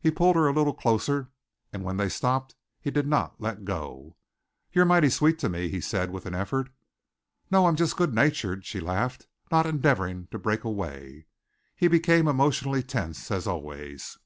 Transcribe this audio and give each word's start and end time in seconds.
He 0.00 0.10
pulled 0.10 0.34
her 0.34 0.48
a 0.48 0.52
little 0.52 0.74
closer 0.74 1.30
and 1.72 1.84
when 1.84 1.96
they 1.96 2.08
stopped 2.08 2.56
he 2.80 2.90
did 2.90 3.06
not 3.06 3.40
let 3.40 3.64
go. 3.64 4.16
"You're 4.72 4.84
mighty 4.84 5.08
sweet 5.08 5.38
to 5.38 5.48
me," 5.48 5.68
he 5.68 5.80
said 5.80 6.10
with 6.10 6.26
an 6.26 6.34
effort. 6.34 6.68
"No, 7.48 7.66
I'm 7.66 7.76
just 7.76 7.96
good 7.96 8.12
natured," 8.12 8.66
she 8.66 8.80
laughed, 8.80 9.28
not 9.52 9.64
endeavoring 9.64 10.26
to 10.32 10.36
break 10.40 10.64
away. 10.64 11.26
He 11.76 11.86
became 11.86 12.26
emotionally 12.26 12.82
tense, 12.82 13.30
as 13.30 13.46
always. 13.46 14.18